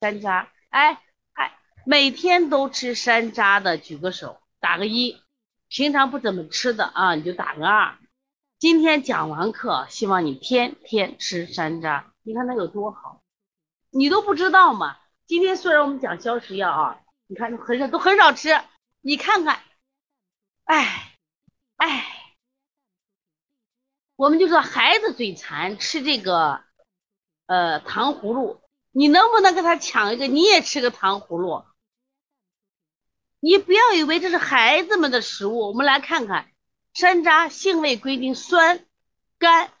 [0.00, 0.98] 山楂，哎
[1.34, 5.20] 哎，每天都吃山楂的举个手，打个一。
[5.68, 7.98] 平常不怎么吃的啊，你就打个二。
[8.58, 13.22] 今天讲完课，希望你天天吃山楂，你看它有多好，
[13.90, 14.96] 你都不知道吗？
[15.26, 18.58] 今天虽然我们讲消食药啊，你看很少都很少吃，
[19.02, 19.60] 你看看，
[20.64, 21.14] 哎
[21.76, 22.34] 哎，
[24.16, 26.64] 我们就说孩子嘴馋吃这个
[27.44, 28.62] 呃糖葫芦，
[28.92, 30.26] 你能不能跟他抢一个？
[30.26, 31.64] 你也吃个糖葫芦？
[33.40, 36.50] 你不要以为这是孩子们的食物，我们来看看
[36.92, 38.84] 山楂性味规定酸
[39.38, 39.72] 甘，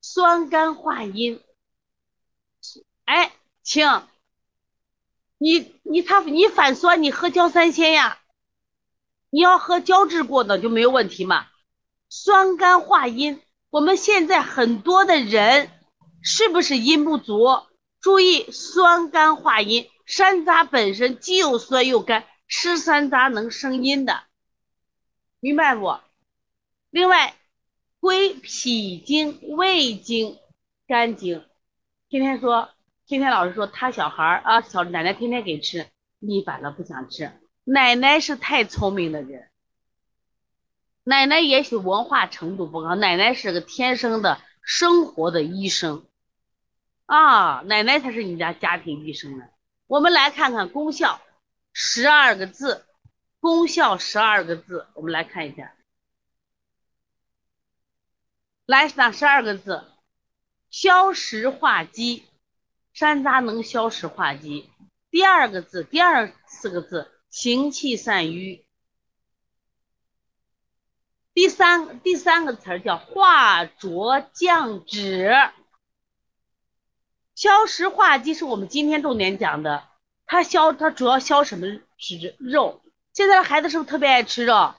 [0.00, 1.40] 酸甘化阴。
[3.04, 4.06] 哎，请。
[5.38, 8.20] 你你他你反酸，你喝焦三仙呀，
[9.28, 11.46] 你要喝胶质过的就没有问题嘛。
[12.08, 15.68] 酸甘化阴，我们现在很多的人
[16.22, 17.48] 是不是阴不足？
[18.02, 24.24] 注意酸甘化阴，山楂本身既有酸又甘，吃山楂能生阴的，
[25.40, 25.96] 明白不？
[26.90, 27.34] 另外，
[28.00, 30.38] 归脾经、胃经、
[30.86, 31.42] 肝经，
[32.10, 32.68] 天天说。
[33.04, 35.86] 天天老师说他小孩啊，小奶奶天天给吃，
[36.18, 37.30] 逆反了不想吃。
[37.64, 39.50] 奶奶是太聪明的人，
[41.02, 46.06] 奶奶也许文化程度不高，奶奶是个天生的生活的医生
[47.12, 49.44] 啊，奶奶才是你家家庭医生呢。
[49.86, 51.20] 我们来看看功效，
[51.74, 52.86] 十二个字，
[53.38, 55.74] 功效十二个字，我们来看一下，
[58.64, 59.84] 来哪十二个字？
[60.70, 62.24] 消食化积。
[62.94, 64.70] 山楂能消食化积，
[65.10, 68.64] 第二个字，第二四个字，行气散瘀。
[71.34, 75.30] 第三第三个词儿叫化浊降脂。
[77.42, 79.82] 消食化积是我们今天重点讲的，
[80.26, 81.66] 它消它主要消什么
[81.98, 82.80] 脂肉？
[83.12, 84.76] 现在的孩子是不是特别爱吃肉？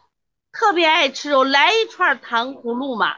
[0.53, 3.17] 特别爱吃肉，来一串糖葫芦嘛。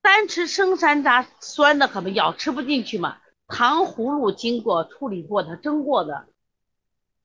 [0.00, 6.28] 单吃生山楂酸的很不咬吃不进去嘛，糖葫芦经过处理过的蒸过的，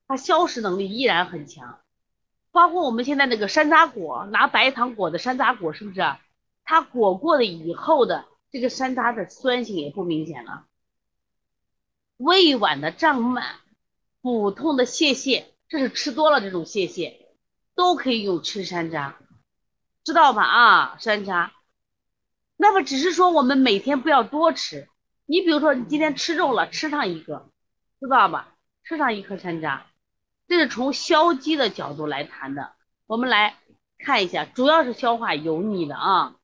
[0.08, 1.78] 它消食能力依然很强。
[2.52, 6.02] 包括我们现在那个山楂果，拿白糖裹的山楂果是不是？
[6.64, 10.66] 它裹过了以后的这个山楂的酸性也不明显了。
[12.18, 13.56] 胃脘的胀满、
[14.22, 17.16] 腹痛的泄泻，这是吃多了这种泄泻，
[17.76, 19.14] 都可以用吃山楂，
[20.04, 20.44] 知道吧？
[20.44, 21.52] 啊，山楂。
[22.58, 24.88] 那么只是说我们每天不要多吃，
[25.26, 27.50] 你比如说你今天吃肉了，吃上一个，
[28.00, 28.56] 知道吧？
[28.84, 29.84] 吃上一颗山楂，
[30.48, 32.74] 这是从消积的角度来谈的。
[33.08, 33.58] 我们来
[33.98, 36.36] 看一下，主要是消化油腻的啊。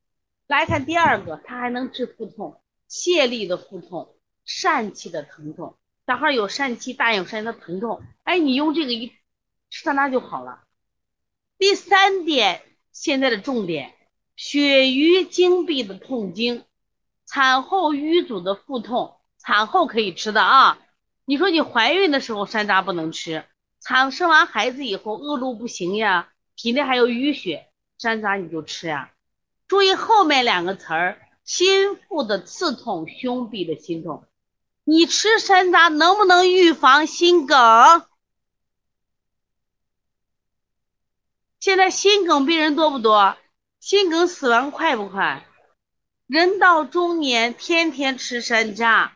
[0.47, 4.15] 来看第二个，它还能治腹痛、泄力的腹痛、
[4.45, 5.77] 疝气的疼痛。
[6.05, 9.07] 小孩有疝气，大有疝气的疼痛，哎，你用这个一
[9.69, 10.63] 吃山楂就好了。
[11.57, 12.61] 第三点，
[12.93, 13.93] 现在的重点。
[14.37, 16.63] 血瘀经闭的痛经，
[17.25, 20.79] 产后瘀阻的腹痛，产后可以吃的啊。
[21.25, 23.43] 你说你怀孕的时候山楂不能吃，
[23.81, 29.11] 产生完孩子以后恶露不行呀，体内还有淤血，山楂你就吃呀。
[29.67, 34.23] 注意后面两个词儿，心腹的刺痛，胸壁的心痛，
[34.83, 37.57] 你吃山楂能不能预防心梗？
[41.59, 43.35] 现在心梗病人多不多？
[43.79, 45.45] 心梗死亡快不快？
[46.27, 49.11] 人到中年天天吃山楂，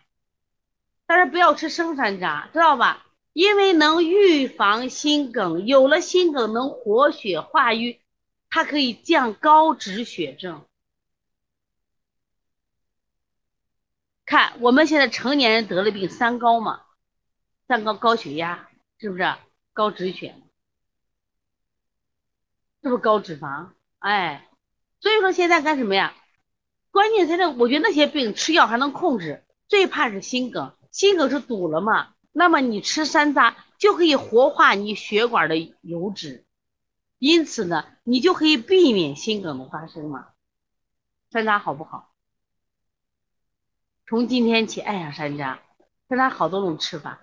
[1.05, 3.05] 但是不要吃生山楂，知道吧？
[3.33, 8.01] 因为能预防心梗，有了心梗能活血化瘀，
[8.51, 10.63] 它可以降高脂血症。
[14.25, 16.83] 看我们现在成年人得了病三高嘛，
[17.67, 18.69] 三高高血压
[18.99, 19.33] 是不是？
[19.73, 20.35] 高脂血，
[22.83, 23.69] 是不是高脂肪？
[23.99, 24.47] 哎。
[24.99, 26.13] 所以说现在干什么呀？
[26.91, 30.75] 关键现在我觉得那些病吃药还能控制，最怕是心梗。
[30.91, 32.13] 心梗是堵了嘛？
[32.33, 36.45] 那么你吃山楂就可以活化你血管的油脂，
[37.21, 40.29] 因此呢，你就可以避免心梗的发生嘛。
[41.29, 42.11] 山楂好不好？
[44.07, 45.59] 从今天起爱上山楂，
[46.09, 47.19] 山楂好多种吃法，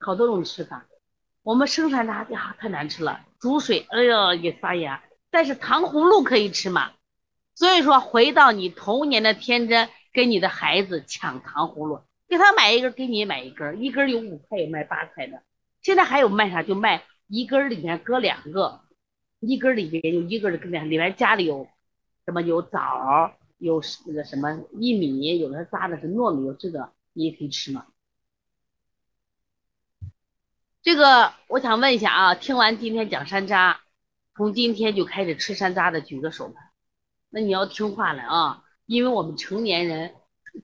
[0.00, 0.86] 好多种吃法。
[1.44, 5.00] 我们生山楂呀太难吃了，煮水，哎呀也发炎。
[5.30, 6.90] 但是糖葫芦可以吃嘛？
[7.54, 15.44] 所以说回到你童年的天真，跟你的孩子抢糖葫芦，给他买一根，给你买一根，一根有五块，有卖八块的。
[15.80, 16.64] 现在还有卖啥？
[16.64, 18.80] 就卖一根里面搁两个，
[19.42, 21.66] 一根里边有一根的根，里面加的有
[22.24, 22.40] 什么？
[22.42, 27.86] 有枣，有那个什么薏米，有的扎的是糯米，有这个你也可以吃嘛。
[30.80, 33.78] 这个我想问一下啊，听完今天讲山楂，
[34.36, 36.70] 从今天就开始吃山楂的举个手来。
[37.30, 40.14] 那你要听话了啊，因为我们成年人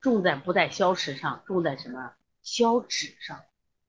[0.01, 3.41] 重在不在消食上，重在什么消脂上。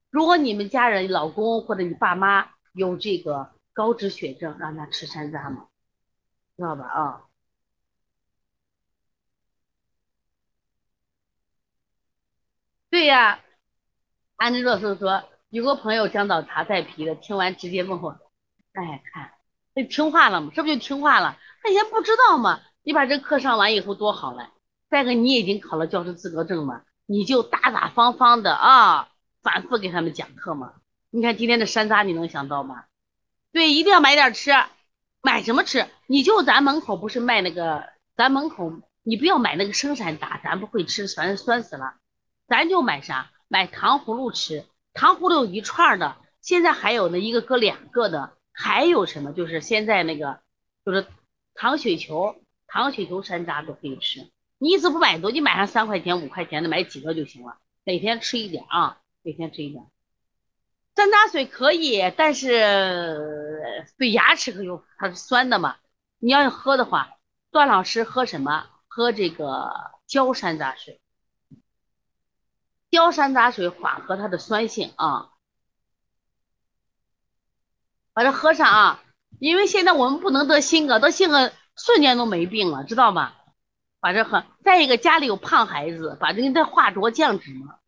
[0.09, 5.67] 如果你们家人老公或者你爸妈有这个高脂血症，让他吃山楂嘛，
[6.57, 6.85] 知道吧？
[6.85, 7.23] 啊，
[12.89, 13.39] 对呀，
[14.35, 15.23] 安妮若思说。
[15.49, 18.11] 有个朋友讲到茶带皮的，听完直接问我，
[18.73, 19.33] 哎，看，
[19.73, 20.51] 那听话了吗？
[20.53, 21.39] 这不就听话了？
[21.63, 22.61] 他以前不知道吗？
[22.83, 24.53] 你把这课上完以后多好了。
[24.91, 29.09] 再个，你已经考了教师资格证嘛，你就大大方方的啊，
[29.41, 30.75] 反复给他们讲课嘛。
[31.09, 32.85] 你看今天的山楂，你能想到吗？
[33.51, 34.51] 对，一定要买点吃，
[35.21, 35.87] 买什么吃？
[36.07, 38.71] 你就咱门口不是卖那个，咱门口
[39.03, 41.95] 你不要买那个生山楂，咱不会吃，酸酸死了。
[42.47, 43.31] 咱就买啥？
[43.47, 44.65] 买糖葫芦吃。
[44.93, 49.33] 糖葫芦一串的，现在还有呢，一个搁两个的，还有什么？
[49.33, 50.41] 就是现在那个，
[50.85, 51.07] 就是
[51.53, 52.35] 糖雪球，
[52.67, 54.29] 糖雪球山楂都可以吃。
[54.57, 57.57] 你一次不买多，你买上三块钱、五块钱的，买几个就行了。
[57.83, 59.85] 每天吃一点啊，每天吃一点。
[60.99, 65.77] 山楂水可以，但是对牙齿可有，它是酸的嘛。
[66.17, 67.11] 你要喝的话，
[67.51, 68.67] 段老师喝什么？
[68.89, 69.71] 喝这个
[70.07, 70.99] 焦山楂水。
[72.91, 75.29] 焦山楂水缓和它的酸性啊，
[78.11, 79.03] 把这喝上啊，
[79.39, 83.35] 因为现在我们不能得心梗，得心梗瞬间都没病了，知道吗？
[84.01, 84.43] 把这喝。
[84.65, 87.78] 再一个家里有胖孩子，把这个再化浊降脂嘛。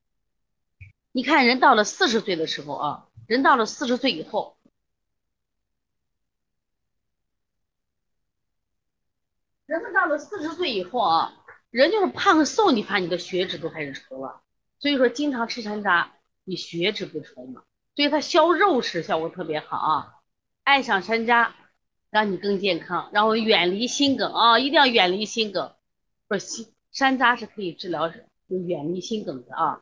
[1.11, 4.57] 你看人到了四十岁的时候啊，人到了四十岁以后，
[9.65, 11.33] 人们到了四十岁以后啊，
[11.69, 14.41] 人就是胖瘦，你看你的血脂都开始稠了。
[14.79, 16.07] 所以说，经常吃山楂，
[16.43, 17.63] 你血脂不稠嘛，
[17.95, 20.15] 所以它消肉食效果特别好啊。
[20.63, 21.51] 爱上山楂，
[22.09, 25.75] 让你更健康，然后远离心梗啊，一定要远离心梗。
[26.29, 29.81] 说心山楂是可以治疗，就远离心梗的啊。